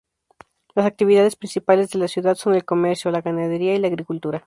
[0.73, 4.39] Las actividades principales de la ciudad son el comercio, la ganadería y la agricultura.